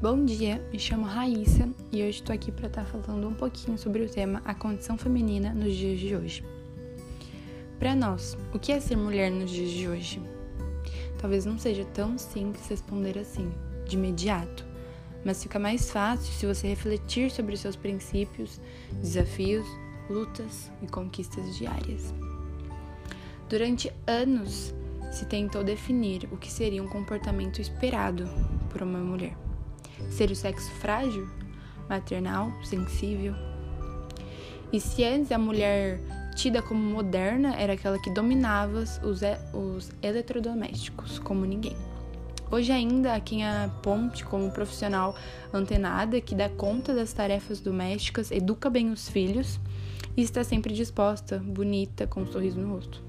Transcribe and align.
Bom 0.00 0.24
dia, 0.24 0.66
me 0.72 0.78
chamo 0.78 1.04
Raíssa 1.04 1.68
e 1.92 1.96
hoje 1.96 2.20
estou 2.20 2.34
aqui 2.34 2.50
para 2.50 2.68
estar 2.68 2.86
falando 2.86 3.28
um 3.28 3.34
pouquinho 3.34 3.76
sobre 3.76 4.02
o 4.02 4.08
tema 4.08 4.40
a 4.46 4.54
condição 4.54 4.96
feminina 4.96 5.52
nos 5.52 5.74
dias 5.74 6.00
de 6.00 6.16
hoje. 6.16 6.42
Para 7.78 7.94
nós, 7.94 8.34
o 8.54 8.58
que 8.58 8.72
é 8.72 8.80
ser 8.80 8.96
mulher 8.96 9.30
nos 9.30 9.50
dias 9.50 9.70
de 9.70 9.86
hoje? 9.86 10.22
Talvez 11.18 11.44
não 11.44 11.58
seja 11.58 11.84
tão 11.84 12.16
simples 12.16 12.66
responder 12.66 13.18
assim, 13.18 13.52
de 13.86 13.96
imediato, 13.96 14.64
mas 15.22 15.42
fica 15.42 15.58
mais 15.58 15.90
fácil 15.90 16.32
se 16.32 16.46
você 16.46 16.68
refletir 16.68 17.30
sobre 17.30 17.54
seus 17.58 17.76
princípios, 17.76 18.58
desafios, 19.02 19.68
lutas 20.08 20.72
e 20.80 20.86
conquistas 20.86 21.58
diárias. 21.58 22.14
Durante 23.50 23.92
anos, 24.06 24.74
se 25.12 25.26
tentou 25.26 25.62
definir 25.62 26.26
o 26.32 26.38
que 26.38 26.50
seria 26.50 26.82
um 26.82 26.88
comportamento 26.88 27.60
esperado 27.60 28.26
por 28.70 28.80
uma 28.80 29.00
mulher. 29.00 29.49
Ser 30.10 30.30
o 30.30 30.36
sexo 30.36 30.70
frágil, 30.72 31.28
maternal, 31.88 32.52
sensível. 32.64 33.34
E 34.72 34.80
se 34.80 35.04
antes 35.04 35.32
a 35.32 35.38
mulher 35.38 36.00
tida 36.36 36.62
como 36.62 36.80
moderna 36.80 37.54
era 37.56 37.72
aquela 37.72 37.98
que 37.98 38.10
dominava 38.10 38.78
os, 38.78 39.00
os 39.52 39.90
eletrodomésticos 40.00 41.18
como 41.18 41.44
ninguém. 41.44 41.76
Hoje 42.50 42.72
ainda 42.72 43.14
há 43.14 43.20
quem 43.20 43.46
a 43.46 43.70
ponte 43.82 44.24
como 44.24 44.50
profissional 44.50 45.14
antenada 45.52 46.20
que 46.20 46.34
dá 46.34 46.48
conta 46.48 46.92
das 46.92 47.12
tarefas 47.12 47.60
domésticas, 47.60 48.30
educa 48.30 48.68
bem 48.68 48.90
os 48.90 49.08
filhos 49.08 49.60
e 50.16 50.22
está 50.22 50.42
sempre 50.42 50.74
disposta, 50.74 51.38
bonita, 51.38 52.06
com 52.06 52.22
um 52.22 52.26
sorriso 52.26 52.58
no 52.58 52.74
rosto. 52.74 53.02